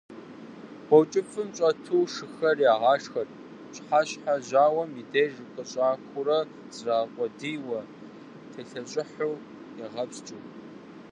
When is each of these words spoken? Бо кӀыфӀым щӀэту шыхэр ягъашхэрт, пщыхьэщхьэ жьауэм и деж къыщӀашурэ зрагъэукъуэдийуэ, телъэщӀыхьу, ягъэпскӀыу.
Бо 0.87 0.97
кӀыфӀым 1.11 1.49
щӀэту 1.57 2.11
шыхэр 2.13 2.57
ягъашхэрт, 2.73 3.31
пщыхьэщхьэ 3.69 4.35
жьауэм 4.47 4.91
и 5.01 5.03
деж 5.11 5.33
къыщӀашурэ 5.53 6.39
зрагъэукъуэдийуэ, 6.75 7.81
телъэщӀыхьу, 8.51 9.35
ягъэпскӀыу. 9.85 10.41